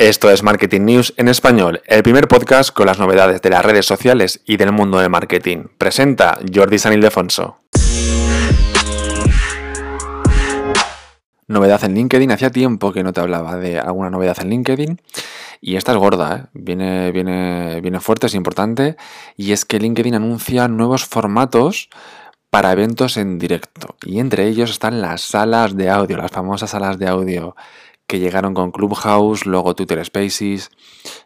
[0.00, 3.84] Esto es Marketing News en español, el primer podcast con las novedades de las redes
[3.84, 5.64] sociales y del mundo del marketing.
[5.76, 7.58] Presenta Jordi San Ildefonso.
[11.48, 12.32] Novedad en LinkedIn.
[12.32, 15.02] Hacía tiempo que no te hablaba de alguna novedad en LinkedIn.
[15.60, 16.46] Y esta es gorda, ¿eh?
[16.54, 18.96] viene, viene, viene fuerte, es importante.
[19.36, 21.90] Y es que LinkedIn anuncia nuevos formatos
[22.48, 23.96] para eventos en directo.
[24.06, 27.54] Y entre ellos están las salas de audio, las famosas salas de audio
[28.10, 30.72] que llegaron con Clubhouse, luego Twitter Spaces,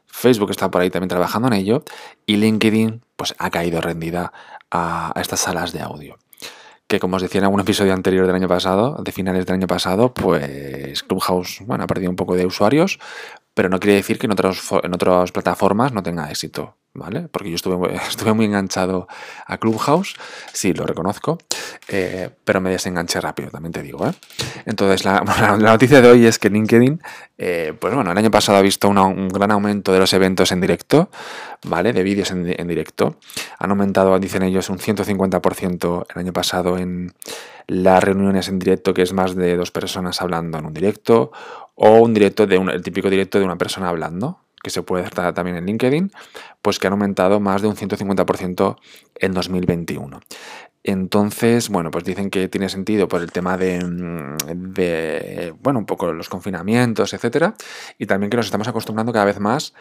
[0.04, 1.82] Facebook está por ahí también trabajando en ello
[2.26, 4.34] y LinkedIn pues ha caído rendida
[4.70, 6.18] a, estas salas de audio.
[6.86, 9.66] Que como os decía en algún episodio anterior del año pasado, de finales del año
[9.66, 12.98] pasado, pues Clubhouse bueno, ha perdido un poco de usuarios,
[13.54, 16.76] pero no quiere decir que en, otras plataformas no tenga éxito.
[16.94, 17.28] ¿vale?
[17.28, 17.56] Porque yo
[18.08, 19.08] estuve, muy enganchado
[19.46, 20.14] a Clubhouse,
[20.52, 21.38] sí, lo reconozco,
[21.88, 24.12] eh, pero me desenganché rápido, también te digo, ¿eh?
[24.64, 25.20] Entonces, la,
[25.58, 27.02] noticia de hoy es que LinkedIn,
[27.36, 30.60] eh, pues bueno, el año pasado ha visto un gran aumento de los eventos en
[30.60, 31.10] directo,
[31.64, 31.92] ¿vale?
[31.92, 33.16] De vídeos en directo.
[33.58, 37.12] Han aumentado, dicen ellos, un 150% el año pasado en
[37.66, 41.32] las reuniones en directo, que es más de dos personas hablando en un directo,
[41.74, 45.04] o un directo de un, el típico directo de una persona hablando, que se puede
[45.04, 46.10] hacer también en LinkedIn,
[46.62, 48.76] pues que han aumentado más de un 150%
[49.16, 50.20] en 2021.
[50.86, 56.12] Entonces, bueno, pues dicen que tiene sentido por el tema mm, de, bueno, un poco
[56.12, 57.54] los confinamientos, etcétera,
[57.98, 59.72] y también que nos estamos acostumbrando cada vez más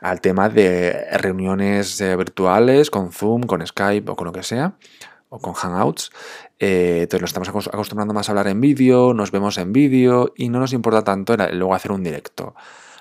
[0.00, 4.74] al tema de reuniones eh, virtuales con Zoom, con Skype o con lo que sea,
[5.30, 6.10] o con Hangouts.
[6.58, 10.50] Eh, entonces nos estamos acostumbrando más a hablar en vídeo, nos vemos en vídeo y
[10.50, 12.54] no nos importa tanto luego hacer un directo.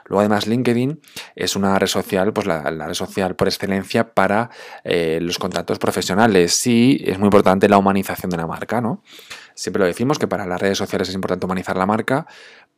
[0.09, 1.02] Luego además LinkedIn
[1.35, 4.50] es una red social, pues la, red social por excelencia para
[4.83, 6.55] eh, los contactos profesionales.
[6.55, 9.03] Sí, es muy importante la humanización de la marca, ¿no?
[9.53, 12.25] Siempre lo decimos que para las redes sociales es importante humanizar la marca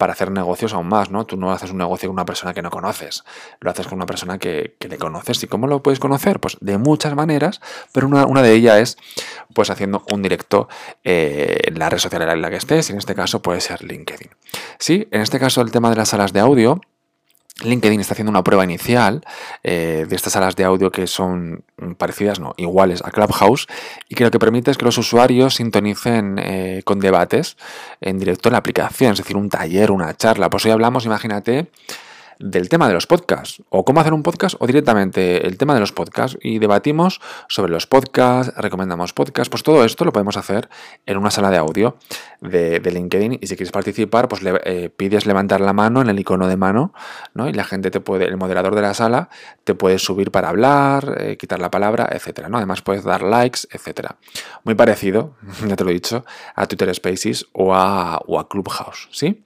[0.02, 1.28] para hacer negocios aún más, ¿no?
[1.28, 3.24] Tú no haces un negocio con una persona que no conoces,
[3.60, 5.44] lo haces con una persona que, le conoces.
[5.44, 6.40] ¿Y cómo lo puedes conocer?
[6.40, 8.98] Pues de muchas maneras, pero una, de ellas es
[9.54, 10.68] pues haciendo un directo
[11.04, 14.32] eh, en la red social en la que estés, en este caso puede ser LinkedIn.
[14.80, 16.82] Sí, en este caso el tema de las salas de audio,
[17.64, 19.24] LinkedIn está haciendo una prueba inicial
[19.64, 21.64] eh, de estas salas de audio que son
[21.98, 23.68] parecidas, no, iguales a Clubhouse
[24.10, 27.58] y que lo que permite es que los usuarios sintonicen eh, con debates
[28.02, 30.50] en directo en la aplicación, es decir, un taller, una charla.
[30.50, 31.68] Pues hoy hablamos, imagínate,
[32.42, 35.80] del tema de los podcasts, o cómo hacer un podcast, o directamente el tema de
[35.80, 40.70] los podcasts, y debatimos sobre los podcasts, recomendamos podcasts, pues todo esto lo podemos hacer
[41.06, 41.98] en una sala de audio
[42.42, 46.20] de, LinkedIn, y si quieres participar, pues le, eh, pides levantar la mano en el
[46.20, 46.94] icono de mano,
[47.34, 47.48] ¿no?
[47.48, 49.30] Y la gente te puede, el moderador de la sala,
[49.64, 52.58] te puede subir para hablar, eh, quitar la palabra, etcétera, ¿no?
[52.58, 54.18] Además puedes dar likes, etcétera.
[54.64, 55.36] Muy parecido,
[55.68, 56.26] ya te lo he dicho,
[56.56, 59.44] a Twitter Spaces o a, o a Clubhouse, ¿sí?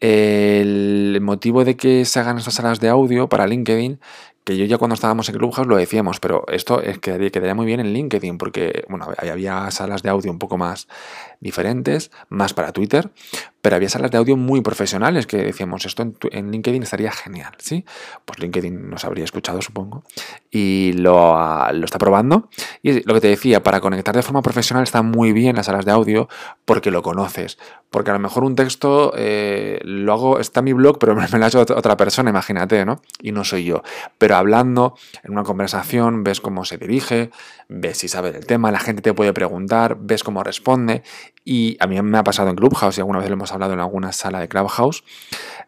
[0.00, 4.00] El motivo de que se hagan estas salas de audio para LinkedIn
[4.48, 7.66] que yo ya cuando estábamos en Clubhouse lo decíamos, pero esto es que quedaría muy
[7.66, 10.88] bien en LinkedIn, porque bueno, había salas de audio un poco más
[11.38, 13.10] diferentes, más para Twitter,
[13.60, 17.84] pero había salas de audio muy profesionales que decíamos, esto en, LinkedIn estaría genial, ¿sí?
[18.24, 20.02] Pues LinkedIn nos habría escuchado, supongo,
[20.50, 21.36] y lo,
[21.72, 22.48] lo, está probando.
[22.82, 25.84] Y lo que te decía, para conectar de forma profesional está muy bien las salas
[25.84, 26.28] de audio
[26.64, 27.58] porque lo conoces,
[27.90, 31.44] porque a lo mejor un texto eh, lo hago, está mi blog, pero me lo
[31.44, 33.02] ha hecho otra persona, imagínate, ¿no?
[33.20, 33.82] Y no soy yo.
[34.16, 37.30] Pero hablando en una conversación, ves cómo se dirige,
[37.68, 41.02] ves si sabe del tema, la gente te puede preguntar, ves cómo responde.
[41.44, 43.80] Y a mí me ha pasado en Clubhouse, y alguna vez lo hemos hablado en
[43.80, 45.02] alguna sala de Clubhouse,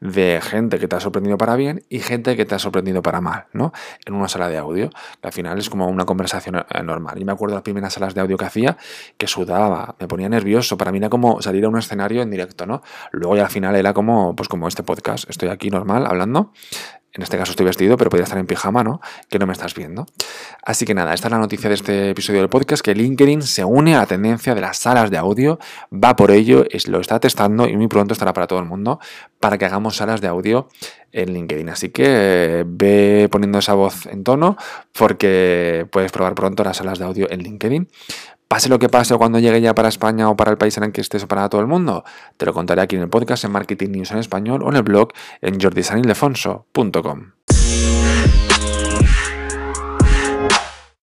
[0.01, 3.21] de gente que te ha sorprendido para bien y gente que te ha sorprendido para
[3.21, 3.73] mal, ¿no?
[4.05, 4.91] En una sala de audio,
[5.23, 7.19] al final es como una conversación eh, normal.
[7.19, 8.77] Y me acuerdo las primeras salas de audio que hacía,
[9.17, 12.67] que sudaba, me ponía nervioso, para mí era como salir a un escenario en directo,
[12.67, 12.83] ¿no?
[13.13, 16.53] Luego ya al final era como, pues como este podcast, estoy aquí normal hablando,
[17.13, 19.01] en este caso estoy vestido, pero podría estar en pijama, ¿no?
[19.29, 20.07] Que no me estás viendo.
[20.63, 23.65] Así que nada, esta es la noticia de este episodio del podcast, que LinkedIn se
[23.65, 25.59] une a la tendencia de las salas de audio,
[25.93, 29.01] va por ello, es, lo está testando y muy pronto estará para todo el mundo
[29.41, 30.69] para que hagamos salas de audio
[31.13, 31.69] en LinkedIn.
[31.71, 34.57] Así que eh, ve poniendo esa voz en tono
[34.97, 37.89] porque puedes probar pronto las salas de audio en LinkedIn.
[38.51, 40.91] Pase lo que pase cuando llegue ya para España o para el país en el
[40.91, 42.03] que estés o para todo el mundo,
[42.37, 44.83] te lo contaré aquí en el podcast en Marketing News en español o en el
[44.83, 45.11] blog
[45.41, 47.40] en jordisanildefonso.com.